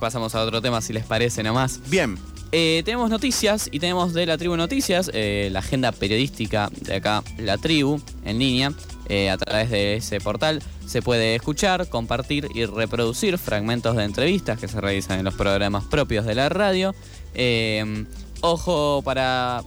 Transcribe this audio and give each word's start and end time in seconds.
Pasamos 0.00 0.36
a 0.36 0.44
otro 0.44 0.62
tema 0.62 0.80
si 0.80 0.92
les 0.92 1.04
parece 1.04 1.42
nomás. 1.42 1.80
Bien. 1.90 2.16
Eh, 2.52 2.82
tenemos 2.84 3.10
noticias 3.10 3.68
y 3.72 3.80
tenemos 3.80 4.14
de 4.14 4.26
la 4.26 4.38
tribu 4.38 4.56
noticias, 4.56 5.10
eh, 5.12 5.48
la 5.50 5.58
agenda 5.58 5.90
periodística 5.90 6.70
de 6.82 6.94
acá, 6.94 7.24
la 7.36 7.58
tribu, 7.58 8.00
en 8.24 8.38
línea, 8.38 8.72
eh, 9.08 9.28
a 9.28 9.36
través 9.36 9.70
de 9.70 9.96
ese 9.96 10.20
portal. 10.20 10.62
Se 10.86 11.02
puede 11.02 11.34
escuchar, 11.34 11.88
compartir 11.88 12.46
y 12.54 12.64
reproducir 12.64 13.38
fragmentos 13.38 13.96
de 13.96 14.04
entrevistas 14.04 14.60
que 14.60 14.68
se 14.68 14.80
realizan 14.80 15.18
en 15.18 15.24
los 15.24 15.34
programas 15.34 15.82
propios 15.86 16.24
de 16.24 16.36
la 16.36 16.48
radio. 16.48 16.94
ojo 18.40 19.02
para 19.04 19.64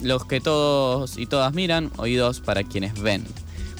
los 0.00 0.24
que 0.24 0.40
todos 0.40 1.18
y 1.18 1.26
todas 1.26 1.52
miran, 1.52 1.92
oídos 1.98 2.40
para 2.40 2.64
quienes 2.64 2.98
ven. 2.98 3.22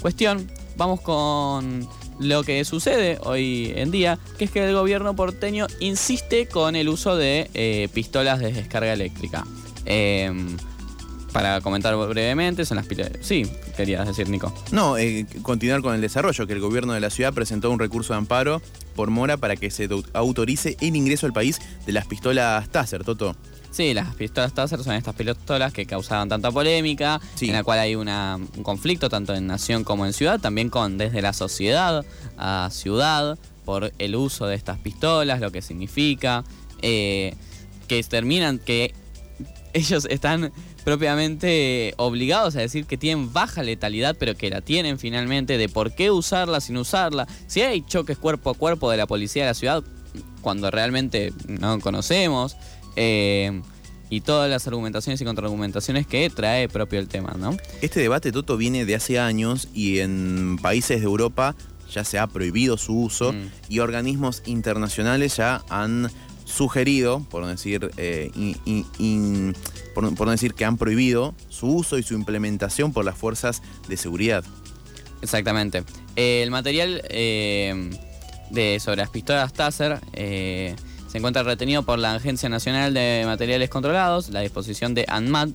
Cuestión, 0.03 0.53
vamos 0.77 1.01
con 1.01 1.89
lo 2.21 2.43
que 2.43 2.65
sucede 2.65 3.19
hoy 3.23 3.73
en 3.77 3.91
día, 3.91 4.19
que 4.39 4.45
es 4.45 4.51
que 4.51 4.65
el 4.65 4.75
gobierno 4.75 5.15
porteño 5.15 5.67
insiste 5.81 6.47
con 6.47 6.77
el 6.77 6.89
uso 6.89 7.17
de 7.17 7.51
eh, 7.55 7.89
pistolas 7.93 8.41
de 8.41 8.53
descarga 8.53 8.93
eléctrica. 8.93 9.45
Em, 9.85 10.57
para 11.33 11.61
comentar 11.61 11.95
brevemente, 11.95 12.65
son 12.65 12.77
las 12.77 12.87
pistolas. 12.87 13.13
Sí, 13.21 13.47
querías 13.77 14.07
decir, 14.07 14.29
Nico. 14.29 14.53
No, 14.73 14.97
eh, 14.97 15.27
continuar 15.43 15.83
con 15.83 15.95
el 15.95 16.01
desarrollo, 16.01 16.47
que 16.47 16.53
el 16.53 16.61
gobierno 16.61 16.95
de 16.95 17.01
la 17.01 17.11
ciudad 17.11 17.33
presentó 17.33 17.71
un 17.71 17.79
recurso 17.79 18.13
de 18.15 18.19
amparo 18.19 18.63
por 18.95 19.11
mora 19.11 19.37
para 19.37 19.57
que 19.57 19.71
se 19.71 19.89
autorice 20.13 20.77
el 20.81 20.97
ingreso 20.97 21.27
al 21.27 21.33
país 21.33 21.61
de 21.87 21.93
las 21.93 22.07
pistolas 22.07 22.69
Taser, 22.71 23.05
Toto. 23.05 23.37
Sí, 23.71 23.95
las 23.95 24.15
pistolas 24.15 24.55
Taser 24.55 24.83
son 24.83 24.95
estas 24.95 25.15
pistolas 25.15 25.73
que 25.73 25.87
causaban 25.87 26.29
tanta 26.29 26.51
polémica, 26.51 27.21
en 27.41 27.53
la 27.53 27.63
cual 27.63 27.79
hay 27.79 27.95
un 27.95 28.09
conflicto 28.63 29.09
tanto 29.09 29.35
en 29.35 29.47
nación 29.47 29.85
como 29.85 30.07
en 30.07 30.13
ciudad, 30.13 30.41
también 30.41 30.71
con 30.71 30.99
desde 30.99 31.23
la 31.23 31.33
sociedad 31.33 32.05
a 32.37 32.69
ciudad 32.73 33.39
por 33.65 33.93
el 33.99 34.17
uso 34.17 34.47
de 34.47 34.57
estas 34.57 34.79
pistolas, 34.79 35.41
lo 35.41 35.53
que 35.53 35.61
significa, 35.61 36.45
eh, 36.81 37.35
que 37.87 38.03
terminan 38.03 38.59
que 38.59 38.95
ellos 39.75 40.07
están 40.11 40.53
propiamente 40.85 41.93
obligados 41.99 42.57
a 42.57 42.61
decir 42.61 42.87
que 42.87 42.97
tienen 42.97 43.33
baja 43.33 43.63
letalidad, 43.63 44.17
pero 44.19 44.35
que 44.35 44.49
la 44.49 44.63
tienen 44.63 44.99
finalmente, 44.99 45.59
de 45.59 45.69
por 45.69 45.95
qué 45.95 46.11
usarla 46.11 46.63
sin 46.63 46.79
usarla. 46.79 47.29
Si 47.47 47.61
hay 47.61 47.83
choques 47.83 48.17
cuerpo 48.17 48.49
a 48.51 48.55
cuerpo 48.55 48.91
de 48.91 48.97
la 48.97 49.07
policía 49.07 49.43
de 49.43 49.51
la 49.51 49.55
ciudad, 49.55 49.85
cuando 50.41 50.71
realmente 50.71 51.33
no 51.47 51.79
conocemos. 51.81 52.57
Eh, 53.01 53.63
y 54.11 54.23
todas 54.23 54.51
las 54.51 54.67
argumentaciones 54.67 55.21
y 55.21 55.25
contraargumentaciones 55.25 56.07
que 56.07 56.29
trae 56.31 56.69
propio 56.69 56.99
el 56.99 57.09
tema, 57.09 57.37
¿no? 57.39 57.57
Este 57.81 58.01
debate, 58.01 58.33
Toto, 58.33 58.57
viene 58.57 58.85
de 58.85 58.95
hace 58.95 59.21
años 59.21 59.69
y 59.73 60.01
en 60.01 60.59
países 60.61 61.01
de 61.01 61.05
Europa 61.05 61.55
ya 61.93 62.05
se 62.05 62.19
ha 62.19 62.27
prohibido 62.27 62.77
su 62.77 62.99
uso 62.99 63.33
mm. 63.33 63.51
y 63.69 63.79
organismos 63.79 64.43
internacionales 64.47 65.37
ya 65.37 65.63
han 65.69 66.11
sugerido, 66.45 67.25
por 67.31 67.47
decir, 67.47 67.91
eh, 67.99 68.31
por, 69.95 70.31
decir 70.31 70.55
que 70.55 70.65
han 70.65 70.79
prohibido 70.79 71.35
su 71.51 71.69
uso 71.69 71.99
y 71.99 72.03
su 72.03 72.15
implementación 72.15 72.93
por 72.93 73.05
las 73.05 73.17
fuerzas 73.17 73.63
de 73.89 73.97
seguridad. 73.97 74.45
Exactamente. 75.23 75.85
el 76.17 76.51
material 76.51 77.03
eh, 77.11 77.91
de, 78.51 78.81
sobre 78.81 78.99
las 78.99 79.11
pistolas 79.11 79.53
Taser 79.53 80.01
se 81.09 81.19
encuentra 81.19 81.43
retenido 81.43 81.83
por 81.83 81.99
la 81.99 82.15
Agencia 82.15 82.49
Nacional 82.49 82.95
de 82.95 83.23
Materiales 83.27 83.71
Controlados. 83.71 84.29
La 84.29 84.41
disposición 84.41 84.95
de 84.95 85.07
ANMAT 85.09 85.51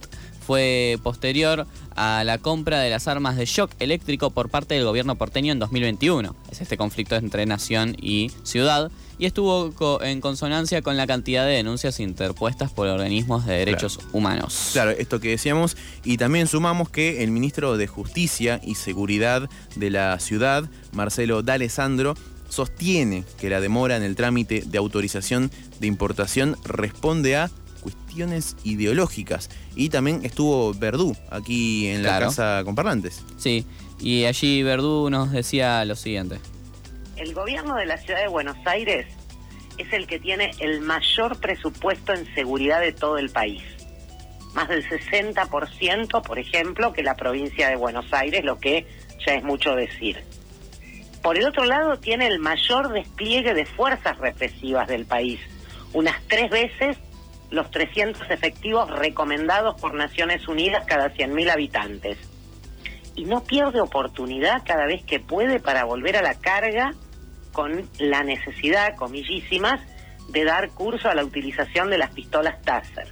fue 0.46 1.00
posterior 1.04 1.66
a 1.96 2.24
la 2.26 2.38
compra 2.38 2.80
de 2.80 2.90
las 2.90 3.08
armas 3.08 3.38
de 3.38 3.46
shock 3.46 3.72
eléctrico 3.80 4.32
por 4.32 4.50
parte 4.50 4.76
del 4.76 4.84
gobierno 4.84 5.16
porteño 5.16 5.54
en 5.54 5.60
2021. 5.60 6.36
Es 6.52 6.62
este 6.62 6.76
conflicto 6.76 7.16
entre 7.16 7.46
nación 7.46 7.96
y 8.02 8.32
ciudad 8.44 8.92
y 9.20 9.26
estuvo 9.26 9.72
en 10.02 10.22
consonancia 10.22 10.82
con 10.82 10.98
la 10.98 11.08
cantidad 11.08 11.46
de 11.46 11.54
denuncias 11.54 12.00
interpuestas 12.00 12.72
por 12.72 12.88
organismos 12.88 13.46
de 13.46 13.54
derechos 13.54 14.00
humanos. 14.12 14.72
Claro, 14.74 14.92
esto 14.92 15.20
que 15.20 15.30
decíamos, 15.30 15.78
y 16.04 16.18
también 16.18 16.48
sumamos 16.48 16.90
que 16.90 17.24
el 17.24 17.32
ministro 17.32 17.78
de 17.78 17.88
Justicia 17.88 18.60
y 18.64 18.76
Seguridad 18.76 19.50
de 19.76 19.90
la 19.92 20.20
ciudad, 20.20 20.70
Marcelo 20.92 21.44
D'Alessandro, 21.44 22.16
sostiene 22.54 23.24
que 23.40 23.50
la 23.50 23.60
demora 23.60 23.98
en 23.98 24.04
el 24.04 24.16
trámite 24.16 24.64
de 24.66 24.78
autorización 24.78 25.50
de 25.80 25.88
importación 25.88 26.56
responde 26.64 27.36
a 27.36 27.50
cuestiones 27.82 28.56
ideológicas. 28.64 29.50
Y 29.76 29.90
también 29.90 30.22
estuvo 30.24 30.74
Verdú 30.74 31.18
aquí 31.32 31.88
en 31.88 32.04
la 32.04 32.20
casa 32.20 32.62
con 32.64 32.76
parlantes. 32.76 33.24
Sí, 33.38 33.66
y 34.00 34.26
allí 34.26 34.62
Verdú 34.62 35.10
nos 35.10 35.32
decía 35.32 35.84
lo 35.86 35.96
siguiente. 35.96 36.40
El 37.16 37.34
gobierno 37.34 37.76
de 37.76 37.88
la 37.88 37.98
ciudad 37.98 38.22
de 38.22 38.28
Buenos 38.28 38.58
Aires 38.66 39.08
es 39.80 39.92
el 39.92 40.06
que 40.06 40.20
tiene 40.20 40.52
el 40.60 40.82
mayor 40.82 41.40
presupuesto 41.40 42.14
en 42.14 42.32
seguridad 42.36 42.82
de 42.82 42.92
todo 42.92 43.18
el 43.18 43.32
país. 43.32 43.64
Más 44.54 44.70
del 44.70 44.88
60%, 44.88 46.22
por 46.22 46.38
ejemplo, 46.38 46.94
que 46.94 47.02
la 47.02 47.16
provincia 47.16 47.70
de 47.70 47.76
Buenos 47.76 48.06
Aires, 48.14 48.46
lo 48.46 48.60
que 48.60 48.86
ya 49.26 49.34
es 49.34 49.44
mucho 49.44 49.76
decir. 49.76 50.24
Por 51.24 51.38
el 51.38 51.48
otro 51.48 51.64
lado, 51.64 51.98
tiene 52.00 52.28
el 52.28 52.40
mayor 52.40 52.92
despliegue 52.92 53.54
de 53.54 53.66
fuerzas 53.66 54.18
represivas 54.18 54.90
del 54.90 55.06
país, 55.06 55.40
unas 55.94 56.22
tres 56.28 56.52
veces 56.52 56.98
los 57.50 57.72
300 57.72 58.30
efectivos 58.30 58.90
recomendados 58.90 59.80
por 59.80 59.94
Naciones 59.94 60.48
Unidas 60.50 60.84
cada 60.86 61.14
100.000 61.14 61.50
habitantes. 61.50 62.18
Y 63.16 63.24
no 63.24 63.42
pierde 63.44 63.80
oportunidad 63.80 64.64
cada 64.66 64.86
vez 64.86 65.06
que 65.06 65.22
puede 65.22 65.62
para 65.62 65.86
volver 65.86 66.18
a 66.18 66.22
la 66.22 66.34
carga 66.34 66.94
con 67.54 67.88
la 68.00 68.24
necesidad, 68.24 68.96
comillísimas, 68.96 69.80
de 70.28 70.44
dar 70.44 70.72
curso 70.72 71.10
a 71.10 71.16
la 71.16 71.24
utilización 71.24 71.90
de 71.90 72.00
las 72.00 72.12
pistolas 72.12 72.62
Taser. 72.64 73.08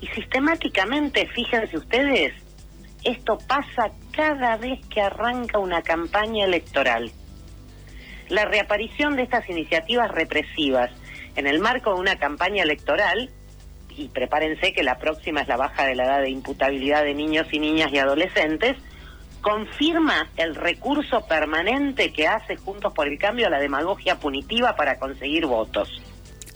Y 0.00 0.08
sistemáticamente, 0.08 1.28
fíjense 1.28 1.76
ustedes, 1.76 2.32
esto 3.04 3.38
pasa 3.46 3.92
cada 4.10 4.56
vez 4.56 4.84
que 4.86 5.00
arranca 5.00 5.58
una 5.58 5.82
campaña 5.82 6.46
electoral 6.46 7.12
la 8.30 8.46
reaparición 8.46 9.16
de 9.16 9.22
estas 9.22 9.48
iniciativas 9.50 10.10
represivas 10.10 10.90
en 11.36 11.46
el 11.46 11.60
marco 11.60 11.94
de 11.94 12.00
una 12.00 12.16
campaña 12.16 12.62
electoral, 12.62 13.30
y 13.96 14.08
prepárense 14.08 14.72
que 14.72 14.82
la 14.82 14.98
próxima 14.98 15.42
es 15.42 15.48
la 15.48 15.56
baja 15.56 15.84
de 15.84 15.94
la 15.94 16.04
edad 16.04 16.20
de 16.22 16.30
imputabilidad 16.30 17.04
de 17.04 17.14
niños 17.14 17.46
y 17.52 17.58
niñas 17.58 17.92
y 17.92 17.98
adolescentes, 17.98 18.76
confirma 19.40 20.28
el 20.36 20.54
recurso 20.54 21.26
permanente 21.26 22.12
que 22.12 22.26
hace 22.26 22.56
Juntos 22.56 22.92
por 22.92 23.08
el 23.08 23.18
Cambio 23.18 23.46
a 23.46 23.50
la 23.50 23.58
demagogia 23.58 24.18
punitiva 24.18 24.76
para 24.76 24.98
conseguir 24.98 25.46
votos. 25.46 26.00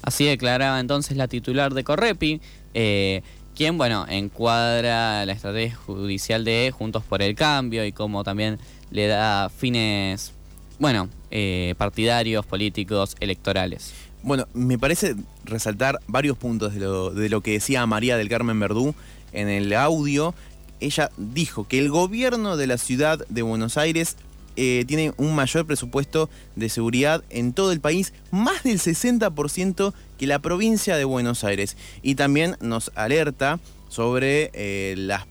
Así 0.02 0.26
declaraba 0.26 0.78
entonces 0.80 1.16
la 1.16 1.28
titular 1.28 1.72
de 1.72 1.82
Correpi, 1.82 2.40
eh, 2.74 3.22
quien, 3.56 3.78
bueno, 3.78 4.04
encuadra 4.08 5.24
la 5.24 5.32
estrategia 5.32 5.76
judicial 5.76 6.44
de 6.44 6.72
Juntos 6.76 7.04
por 7.04 7.22
el 7.22 7.34
Cambio 7.34 7.84
y 7.84 7.92
cómo 7.92 8.22
también 8.22 8.58
le 8.90 9.06
da 9.06 9.48
fines 9.48 10.33
bueno, 10.78 11.08
eh, 11.30 11.74
partidarios, 11.78 12.44
políticos, 12.46 13.16
electorales. 13.20 13.92
Bueno, 14.22 14.48
me 14.54 14.78
parece 14.78 15.16
resaltar 15.44 16.00
varios 16.06 16.36
puntos 16.38 16.74
de 16.74 16.80
lo, 16.80 17.10
de 17.10 17.28
lo 17.28 17.42
que 17.42 17.52
decía 17.52 17.86
María 17.86 18.16
del 18.16 18.28
Carmen 18.28 18.58
Verdú 18.58 18.94
en 19.32 19.48
el 19.48 19.72
audio. 19.74 20.34
Ella 20.80 21.10
dijo 21.16 21.68
que 21.68 21.78
el 21.78 21.90
gobierno 21.90 22.56
de 22.56 22.66
la 22.66 22.78
ciudad 22.78 23.24
de 23.28 23.42
Buenos 23.42 23.76
Aires 23.76 24.16
eh, 24.56 24.84
tiene 24.86 25.12
un 25.16 25.34
mayor 25.34 25.66
presupuesto 25.66 26.30
de 26.54 26.68
seguridad 26.68 27.24
en 27.30 27.52
todo 27.52 27.72
el 27.72 27.80
país, 27.80 28.12
más 28.30 28.62
del 28.62 28.78
60% 28.78 29.92
que 30.16 30.26
la 30.26 30.38
provincia 30.38 30.96
de 30.96 31.04
Buenos 31.04 31.42
Aires. 31.42 31.76
Y 32.02 32.14
también 32.14 32.56
nos 32.60 32.92
alerta 32.94 33.58
sobre 33.94 34.50
eh, 34.54 34.94
las, 34.96 35.24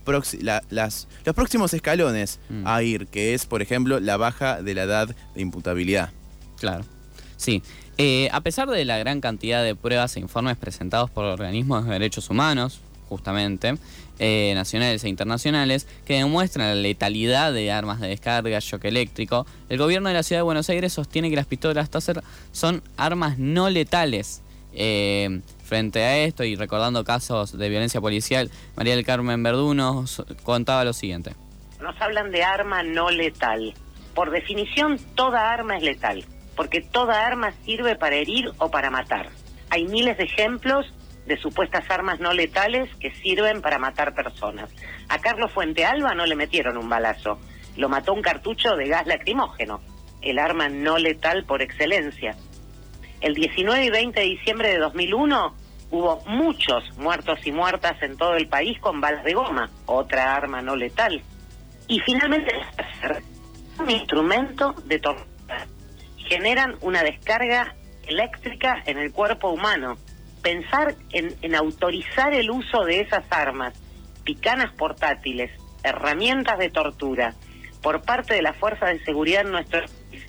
las, 0.69 1.07
los 1.25 1.35
próximos 1.35 1.73
escalones 1.73 2.39
mm. 2.49 2.65
a 2.65 2.81
ir, 2.81 3.07
que 3.07 3.33
es, 3.33 3.45
por 3.45 3.61
ejemplo, 3.61 3.99
la 3.99 4.15
baja 4.15 4.61
de 4.61 4.73
la 4.73 4.83
edad 4.83 5.13
de 5.35 5.41
imputabilidad. 5.41 6.11
Claro, 6.59 6.85
sí. 7.35 7.61
Eh, 7.97 8.29
a 8.31 8.39
pesar 8.39 8.69
de 8.69 8.85
la 8.85 8.97
gran 8.97 9.19
cantidad 9.19 9.61
de 9.63 9.75
pruebas 9.75 10.15
e 10.15 10.21
informes 10.21 10.55
presentados 10.55 11.09
por 11.09 11.25
organismos 11.25 11.85
de 11.85 11.91
derechos 11.91 12.29
humanos, 12.29 12.79
justamente, 13.09 13.75
eh, 14.17 14.53
nacionales 14.55 15.03
e 15.03 15.09
internacionales, 15.09 15.85
que 16.05 16.13
demuestran 16.13 16.67
la 16.69 16.75
letalidad 16.75 17.51
de 17.51 17.69
armas 17.69 17.99
de 17.99 18.07
descarga, 18.07 18.59
shock 18.61 18.85
eléctrico, 18.85 19.45
el 19.67 19.77
gobierno 19.77 20.07
de 20.07 20.15
la 20.15 20.23
ciudad 20.23 20.39
de 20.39 20.43
Buenos 20.43 20.69
Aires 20.69 20.93
sostiene 20.93 21.29
que 21.29 21.35
las 21.35 21.47
pistolas 21.47 21.89
Taser 21.89 22.23
son 22.53 22.81
armas 22.95 23.37
no 23.37 23.69
letales. 23.69 24.41
Frente 25.63 26.03
a 26.03 26.17
esto 26.17 26.43
y 26.43 26.55
recordando 26.55 27.03
casos 27.03 27.57
de 27.57 27.69
violencia 27.69 28.01
policial, 28.01 28.51
María 28.75 28.95
del 28.95 29.05
Carmen 29.05 29.41
Verduno 29.41 30.05
contaba 30.43 30.83
lo 30.83 30.93
siguiente. 30.93 31.33
Nos 31.81 31.99
hablan 32.01 32.31
de 32.31 32.43
arma 32.43 32.83
no 32.83 33.09
letal. 33.09 33.73
Por 34.13 34.31
definición, 34.31 34.99
toda 35.15 35.51
arma 35.51 35.77
es 35.77 35.83
letal, 35.83 36.25
porque 36.55 36.81
toda 36.81 37.25
arma 37.25 37.53
sirve 37.65 37.95
para 37.95 38.15
herir 38.15 38.51
o 38.57 38.69
para 38.69 38.89
matar. 38.89 39.29
Hay 39.69 39.85
miles 39.85 40.17
de 40.17 40.25
ejemplos 40.25 40.93
de 41.25 41.37
supuestas 41.37 41.89
armas 41.89 42.19
no 42.19 42.33
letales 42.33 42.93
que 42.97 43.13
sirven 43.15 43.61
para 43.61 43.79
matar 43.79 44.13
personas. 44.13 44.69
A 45.07 45.19
Carlos 45.19 45.51
Fuentealba 45.51 46.13
no 46.13 46.25
le 46.25 46.35
metieron 46.35 46.77
un 46.77 46.89
balazo, 46.89 47.39
lo 47.77 47.89
mató 47.89 48.13
un 48.13 48.21
cartucho 48.21 48.75
de 48.75 48.87
gas 48.87 49.07
lacrimógeno, 49.07 49.81
el 50.21 50.39
arma 50.39 50.69
no 50.69 50.97
letal 50.97 51.45
por 51.45 51.61
excelencia. 51.61 52.35
El 53.23 53.35
19 53.35 53.85
y 53.85 53.89
20 53.89 54.19
de 54.19 54.25
diciembre 54.25 54.67
de 54.67 54.79
2001 54.79 55.55
hubo 55.91 56.21
muchos 56.25 56.83
muertos 56.97 57.39
y 57.45 57.53
muertas 57.53 57.95
en 58.01 58.17
todo 58.17 58.35
el 58.35 58.49
país 58.49 58.77
con 58.81 58.99
balas 58.99 59.23
de 59.23 59.33
goma, 59.33 59.69
otra 59.85 60.35
arma 60.35 60.61
no 60.61 60.75
letal. 60.75 61.23
Y 61.87 62.01
finalmente 62.01 62.51
un 63.79 63.89
instrumento 63.89 64.75
de 64.85 64.99
tortura. 64.99 65.65
Generan 66.17 66.75
una 66.81 67.01
descarga 67.01 67.73
eléctrica 68.05 68.83
en 68.85 68.97
el 68.97 69.13
cuerpo 69.13 69.51
humano. 69.51 69.97
Pensar 70.41 70.93
en, 71.11 71.55
autorizar 71.55 72.33
el 72.33 72.51
uso 72.51 72.83
de 72.83 72.99
esas 72.99 73.23
armas, 73.29 73.73
picanas 74.25 74.73
portátiles, 74.73 75.49
herramientas 75.81 76.59
de 76.59 76.69
tortura, 76.69 77.35
por 77.81 78.01
parte 78.01 78.33
de 78.33 78.41
la 78.41 78.51
fuerza 78.51 78.87
de 78.87 79.01
seguridad 79.05 79.45
en 79.45 79.51
nuestro 79.51 79.79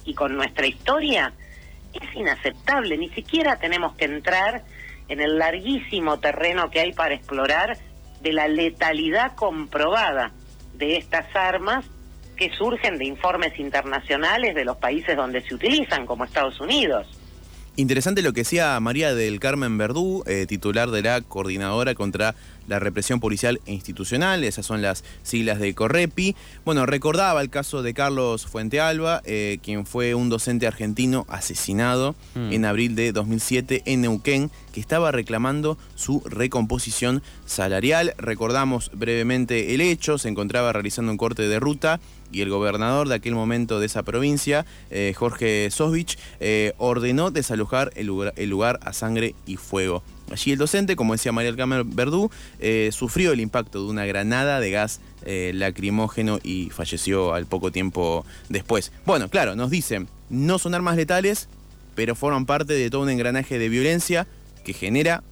y 0.04 0.14
con 0.14 0.36
nuestra 0.36 0.68
historia, 0.68 1.32
es 2.02 2.14
inaceptable. 2.16 2.96
Ni 2.98 3.08
siquiera 3.10 3.58
tenemos 3.58 3.94
que 3.94 4.04
entrar 4.04 4.64
en 5.08 5.20
el 5.20 5.38
larguísimo 5.38 6.18
terreno 6.18 6.70
que 6.70 6.80
hay 6.80 6.92
para 6.92 7.14
explorar 7.14 7.78
de 8.20 8.32
la 8.32 8.48
letalidad 8.48 9.34
comprobada 9.34 10.32
de 10.74 10.96
estas 10.96 11.26
armas 11.36 11.84
que 12.36 12.50
surgen 12.56 12.98
de 12.98 13.04
informes 13.04 13.58
internacionales 13.58 14.54
de 14.54 14.64
los 14.64 14.76
países 14.76 15.16
donde 15.16 15.40
se 15.42 15.54
utilizan, 15.54 16.06
como 16.06 16.24
Estados 16.24 16.60
Unidos. 16.60 17.06
Interesante 17.76 18.22
lo 18.22 18.32
que 18.32 18.40
decía 18.40 18.78
María 18.78 19.14
del 19.14 19.40
Carmen 19.40 19.76
Verdú, 19.78 20.22
eh, 20.26 20.46
titular 20.46 20.90
de 20.90 21.02
la 21.02 21.20
Coordinadora 21.22 21.94
contra 21.94 22.36
la 22.66 22.78
Represión 22.78 23.20
Policial 23.20 23.60
e 23.66 23.72
Institucional, 23.72 24.44
esas 24.44 24.66
son 24.66 24.82
las 24.82 25.04
siglas 25.22 25.58
de 25.58 25.74
Correpi. 25.74 26.34
Bueno, 26.64 26.86
recordaba 26.86 27.42
el 27.42 27.50
caso 27.50 27.82
de 27.82 27.94
Carlos 27.94 28.46
Fuentealba, 28.46 29.22
eh, 29.24 29.58
quien 29.62 29.86
fue 29.86 30.14
un 30.14 30.28
docente 30.28 30.66
argentino 30.66 31.26
asesinado 31.28 32.14
mm. 32.34 32.52
en 32.52 32.64
abril 32.64 32.94
de 32.94 33.12
2007 33.12 33.82
en 33.86 34.02
Neuquén, 34.02 34.50
que 34.72 34.80
estaba 34.80 35.12
reclamando 35.12 35.78
su 35.94 36.20
recomposición 36.26 37.22
salarial. 37.46 38.14
Recordamos 38.18 38.90
brevemente 38.92 39.74
el 39.74 39.80
hecho, 39.80 40.18
se 40.18 40.28
encontraba 40.28 40.72
realizando 40.72 41.12
un 41.12 41.18
corte 41.18 41.46
de 41.48 41.60
ruta 41.60 42.00
y 42.34 42.40
el 42.40 42.50
gobernador 42.50 43.08
de 43.08 43.14
aquel 43.14 43.34
momento 43.34 43.78
de 43.80 43.86
esa 43.86 44.02
provincia, 44.02 44.66
eh, 44.90 45.14
Jorge 45.16 45.70
Sosvich, 45.70 46.18
eh, 46.40 46.72
ordenó 46.78 47.30
desalojar 47.30 47.92
el 47.94 48.06
lugar, 48.06 48.80
a 48.82 48.92
sangre 48.92 49.34
y 49.46 49.56
fuego. 49.56 50.02
Allí 50.30 50.52
el 50.52 50.58
docente, 50.58 50.96
como 50.96 51.12
decía 51.12 51.32
María 51.32 51.54
Carmen 51.54 51.94
Verdú, 51.94 52.30
eh, 52.58 52.90
sufrió 52.92 53.32
el 53.32 53.40
impacto 53.40 53.84
de 53.84 53.90
una 53.90 54.04
granada 54.06 54.60
de 54.60 54.70
gas 54.70 55.00
lacrimógeno 55.26 56.38
y 56.42 56.68
falleció 56.68 57.32
al 57.32 57.46
poco 57.46 57.72
tiempo 57.72 58.26
después. 58.50 58.92
Bueno, 59.06 59.30
claro, 59.30 59.56
nos 59.56 59.70
dicen, 59.70 60.06
no 60.28 60.58
son 60.58 60.74
armas 60.74 60.96
letales, 60.96 61.48
pero 61.94 62.14
forman 62.14 62.44
parte 62.44 62.74
de 62.74 62.90
todo 62.90 63.02
un 63.02 63.08
engranaje 63.08 63.58
de 63.58 63.70
violencia 63.70 64.26
que 64.64 64.74
genera 64.74 65.22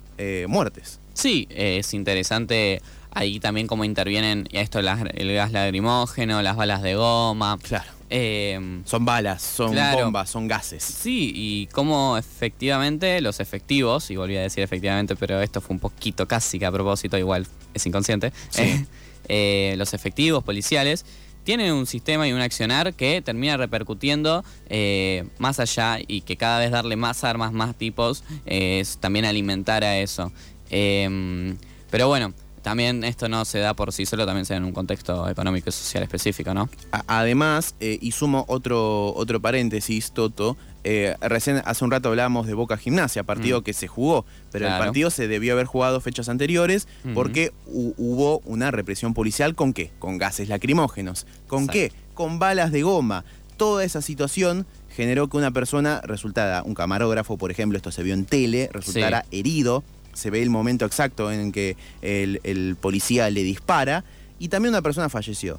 muertes. 0.48 0.98
Sí, 1.12 1.46
es 1.50 1.92
interesante 1.92 2.80
ahí 3.10 3.38
también 3.38 3.66
como 3.66 3.84
intervienen 3.84 4.48
esto 4.52 4.78
el 4.78 5.34
gas 5.34 5.52
lagrimógeno, 5.52 6.40
las 6.40 6.56
balas 6.56 6.80
de 6.80 6.94
goma. 6.94 7.58
Claro. 7.62 7.90
Em, 8.14 8.84
son 8.84 9.06
balas, 9.06 9.40
son 9.40 9.74
bombas, 9.74 10.28
son 10.28 10.46
gases. 10.46 10.84
Sí, 10.84 11.32
y 11.34 11.66
cómo 11.68 12.18
efectivamente 12.18 13.22
los 13.22 13.40
efectivos, 13.40 14.10
y 14.10 14.16
volví 14.16 14.36
a 14.36 14.42
decir 14.42 14.62
efectivamente, 14.62 15.16
pero 15.16 15.40
esto 15.40 15.62
fue 15.62 15.72
un 15.72 15.80
poquito 15.80 16.28
casi 16.28 16.58
que 16.58 16.66
a 16.66 16.70
propósito, 16.70 17.16
igual 17.16 17.46
es 17.72 17.86
inconsciente, 17.86 18.30
eh, 19.28 19.74
los 19.78 19.94
efectivos 19.94 20.44
policiales 20.44 21.06
tienen 21.44 21.72
un 21.72 21.86
sistema 21.86 22.28
y 22.28 22.34
un 22.34 22.42
accionar 22.42 22.92
que 22.92 23.22
termina 23.22 23.56
repercutiendo 23.56 24.44
eh, 24.68 25.24
más 25.38 25.58
allá 25.58 25.98
y 26.06 26.20
que 26.20 26.36
cada 26.36 26.58
vez 26.58 26.70
darle 26.70 26.96
más 26.96 27.24
armas, 27.24 27.52
más 27.54 27.74
tipos, 27.76 28.24
es 28.44 28.98
también 28.98 29.24
alimentar 29.24 29.84
a 29.84 29.98
eso. 29.98 30.32
Em, 30.68 31.56
pero 31.90 32.08
bueno, 32.08 32.34
también 32.62 33.04
esto 33.04 33.28
no 33.28 33.44
se 33.44 33.58
da 33.58 33.74
por 33.74 33.92
sí 33.92 34.06
solo, 34.06 34.24
también 34.24 34.46
se 34.46 34.54
da 34.54 34.58
en 34.58 34.64
un 34.64 34.72
contexto 34.72 35.28
económico 35.28 35.68
y 35.68 35.72
social 35.72 36.02
específico, 36.02 36.54
¿no? 36.54 36.68
Además, 37.08 37.74
eh, 37.80 37.98
y 38.00 38.12
sumo 38.12 38.44
otro, 38.48 39.12
otro 39.14 39.40
paréntesis, 39.40 40.12
Toto, 40.12 40.56
eh, 40.84 41.16
recién 41.20 41.62
hace 41.64 41.84
un 41.84 41.90
rato 41.90 42.08
hablábamos 42.08 42.46
de 42.46 42.54
Boca 42.54 42.76
Gimnasia, 42.76 43.24
partido 43.24 43.60
mm. 43.60 43.64
que 43.64 43.72
se 43.72 43.88
jugó, 43.88 44.24
pero 44.50 44.66
el 44.66 44.78
partido 44.78 45.10
se 45.10 45.28
debió 45.28 45.52
haber 45.52 45.66
jugado 45.66 46.00
fechas 46.00 46.28
anteriores 46.28 46.88
porque 47.14 47.52
hubo 47.66 48.38
una 48.44 48.70
represión 48.70 49.14
policial 49.14 49.54
con 49.54 49.72
qué? 49.72 49.90
Con 49.98 50.18
gases 50.18 50.48
lacrimógenos. 50.48 51.26
¿Con 51.46 51.66
qué? 51.66 51.92
Con 52.14 52.38
balas 52.38 52.72
de 52.72 52.82
goma. 52.82 53.24
Toda 53.56 53.84
esa 53.84 54.02
situación 54.02 54.66
generó 54.88 55.28
que 55.28 55.36
una 55.36 55.50
persona 55.50 56.00
resultara, 56.04 56.62
un 56.64 56.74
camarógrafo, 56.74 57.38
por 57.38 57.50
ejemplo, 57.50 57.76
esto 57.76 57.92
se 57.92 58.02
vio 58.02 58.14
en 58.14 58.24
tele, 58.24 58.68
resultara 58.72 59.24
herido 59.30 59.84
se 60.12 60.30
ve 60.30 60.42
el 60.42 60.50
momento 60.50 60.84
exacto 60.84 61.30
en 61.30 61.52
que 61.52 61.76
el, 62.02 62.76
policía 62.80 63.30
le 63.30 63.42
dispara 63.42 64.04
y 64.38 64.48
también 64.48 64.74
una 64.74 64.82
persona 64.82 65.08
falleció. 65.08 65.58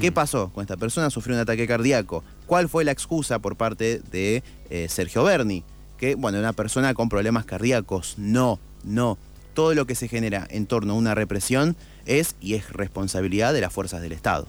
¿Qué 0.00 0.10
mm. 0.10 0.14
pasó 0.14 0.50
con 0.50 0.62
esta 0.62 0.76
persona? 0.76 1.10
Sufrió 1.10 1.36
un 1.36 1.42
ataque 1.42 1.66
cardíaco. 1.66 2.24
¿Cuál 2.46 2.68
fue 2.68 2.84
la 2.84 2.92
excusa 2.92 3.38
por 3.40 3.56
parte 3.56 4.00
de 4.10 4.42
eh, 4.70 4.86
Sergio 4.88 5.24
Berni? 5.24 5.64
Que, 5.98 6.14
bueno, 6.14 6.38
una 6.38 6.52
persona 6.52 6.94
con 6.94 7.08
problemas 7.08 7.44
cardíacos. 7.44 8.14
No, 8.16 8.58
no. 8.84 9.18
Todo 9.54 9.74
lo 9.74 9.86
que 9.86 9.94
se 9.94 10.08
genera 10.08 10.46
en 10.50 10.66
torno 10.66 10.94
a 10.94 10.96
una 10.96 11.14
represión 11.14 11.76
es 12.06 12.36
y 12.40 12.54
es 12.54 12.72
responsabilidad 12.72 13.52
de 13.52 13.60
las 13.60 13.72
fuerzas 13.72 14.00
del 14.00 14.12
Estado. 14.12 14.48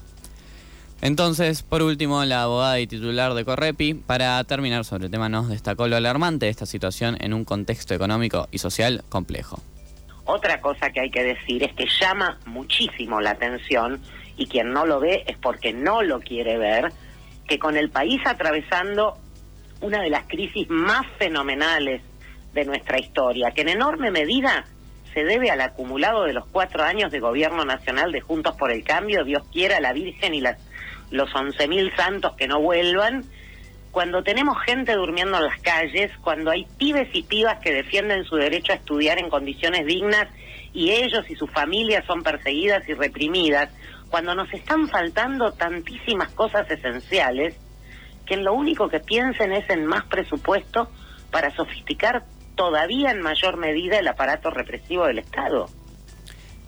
Entonces, 1.03 1.63
por 1.63 1.81
último, 1.81 2.23
la 2.23 2.43
abogada 2.43 2.79
y 2.79 2.87
titular 2.87 3.33
de 3.33 3.43
Correpi, 3.43 3.93
para 3.93 4.41
terminar 4.45 4.85
sobre 4.85 5.07
el 5.07 5.11
tema, 5.11 5.27
nos 5.27 5.49
destacó 5.49 5.89
lo 5.89 5.97
alarmante 5.97 6.45
de 6.45 6.49
esta 6.49 6.65
situación 6.65 7.17
en 7.19 7.33
un 7.33 7.43
contexto 7.43 7.93
económico 7.93 8.47
y 8.51 8.59
social 8.59 9.03
complejo. 9.09 9.61
Otra 10.23 10.61
cosa 10.61 10.91
que 10.91 11.01
hay 11.01 11.11
que 11.11 11.23
decir 11.23 11.61
es 11.61 11.73
que 11.73 11.87
llama 11.99 12.39
muchísimo 12.45 13.19
la 13.19 13.31
atención, 13.31 13.99
y 14.37 14.47
quien 14.47 14.71
no 14.71 14.85
lo 14.85 15.01
ve 15.01 15.25
es 15.27 15.37
porque 15.37 15.73
no 15.73 16.03
lo 16.03 16.21
quiere 16.21 16.57
ver, 16.57 16.93
que 17.49 17.59
con 17.59 17.75
el 17.75 17.89
país 17.89 18.21
atravesando 18.25 19.17
una 19.81 20.01
de 20.01 20.09
las 20.09 20.23
crisis 20.27 20.69
más 20.69 21.05
fenomenales 21.19 22.01
de 22.53 22.63
nuestra 22.63 22.97
historia, 22.97 23.51
que 23.51 23.63
en 23.63 23.67
enorme 23.67 24.09
medida 24.09 24.63
se 25.13 25.25
debe 25.25 25.51
al 25.51 25.59
acumulado 25.59 26.23
de 26.23 26.31
los 26.31 26.45
cuatro 26.45 26.81
años 26.81 27.11
de 27.11 27.19
gobierno 27.19 27.65
nacional 27.65 28.13
de 28.13 28.21
Juntos 28.21 28.55
por 28.55 28.71
el 28.71 28.85
Cambio, 28.85 29.25
Dios 29.25 29.43
quiera, 29.51 29.81
la 29.81 29.91
Virgen 29.91 30.33
y 30.33 30.39
las 30.39 30.57
los 31.13 31.29
11.000 31.29 31.95
santos 31.95 32.33
que 32.35 32.47
no 32.47 32.59
vuelvan, 32.59 33.23
cuando 33.91 34.23
tenemos 34.23 34.57
gente 34.65 34.93
durmiendo 34.93 35.37
en 35.37 35.43
las 35.43 35.61
calles, 35.61 36.11
cuando 36.23 36.49
hay 36.49 36.65
pibes 36.77 37.07
y 37.13 37.21
pibas 37.21 37.59
que 37.59 37.71
defienden 37.71 38.25
su 38.25 38.35
derecho 38.35 38.73
a 38.73 38.75
estudiar 38.75 39.19
en 39.19 39.29
condiciones 39.29 39.85
dignas 39.85 40.27
y 40.73 40.89
ellos 40.89 41.29
y 41.29 41.35
sus 41.35 41.51
familias 41.51 42.03
son 42.07 42.23
perseguidas 42.23 42.89
y 42.89 42.95
reprimidas, 42.95 43.69
cuando 44.09 44.33
nos 44.33 44.51
están 44.51 44.89
faltando 44.89 45.51
tantísimas 45.51 46.29
cosas 46.29 46.69
esenciales, 46.71 47.55
que 48.25 48.33
en 48.33 48.43
lo 48.43 48.53
único 48.53 48.89
que 48.89 48.99
piensen 48.99 49.53
es 49.53 49.69
en 49.69 49.85
más 49.85 50.05
presupuesto 50.05 50.89
para 51.29 51.55
sofisticar 51.55 52.23
todavía 52.55 53.11
en 53.11 53.21
mayor 53.21 53.57
medida 53.57 53.99
el 53.99 54.07
aparato 54.07 54.49
represivo 54.49 55.05
del 55.05 55.19
Estado. 55.19 55.67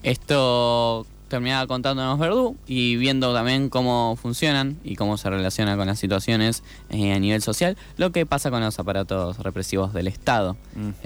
Esto 0.04 1.08
terminaba 1.28 1.68
contándonos 1.68 2.20
Verdú 2.20 2.56
y 2.68 2.96
viendo 2.98 3.34
también 3.34 3.70
cómo 3.70 4.18
funcionan 4.22 4.78
y 4.84 4.96
cómo 4.96 5.18
se 5.18 5.30
relaciona 5.30 5.76
con 5.78 5.88
las 5.88 6.00
situaciones 6.00 6.64
eh, 6.90 7.14
a 7.14 7.20
nivel 7.20 7.42
social, 7.42 7.78
lo 7.98 8.12
que 8.12 8.26
pasa 8.26 8.52
con 8.52 8.62
los 8.62 8.78
aparatos 8.80 9.40
represivos 9.40 9.94
del 9.94 10.08
Estado. 10.08 10.58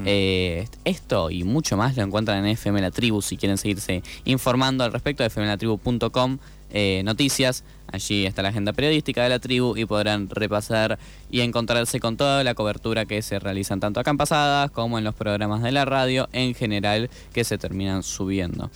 Eh, 0.06 0.68
esto 0.86 1.30
y 1.32 1.44
mucho 1.44 1.78
más 1.78 1.96
lo 1.96 2.04
encuentran 2.04 2.40
en 2.40 2.52
FM 2.52 2.82
La 2.82 2.92
Tribu 2.92 3.22
si 3.22 3.38
quieren 3.38 3.58
seguirse 3.58 4.04
informando 4.26 4.84
al 4.84 4.92
respecto 4.92 5.28
fmlatribu.com. 5.30 6.38
Eh, 6.72 7.02
noticias. 7.04 7.64
Allí 7.92 8.28
está 8.28 8.44
la 8.44 8.50
agenda 8.50 8.74
periodística 8.74 9.24
de 9.24 9.30
la 9.30 9.40
tribu 9.40 9.76
y 9.76 9.86
podrán 9.86 10.30
repasar 10.30 11.00
y 11.32 11.42
encontrarse 11.42 12.00
con 12.00 12.18
toda 12.18 12.44
la 12.44 12.54
cobertura 12.54 13.06
que 13.06 13.24
se 13.24 13.40
realizan 13.40 13.80
tanto 13.80 14.00
acá 14.00 14.12
en 14.12 14.18
Pasadas 14.18 14.70
como 14.70 15.00
en 15.00 15.04
los 15.04 15.16
programas 15.16 15.64
de 15.64 15.72
la 15.72 15.86
radio 15.86 16.30
en 16.32 16.54
general 16.54 17.10
que 17.34 17.44
se 17.44 17.58
terminan 17.58 18.04
subiendo. 18.04 18.70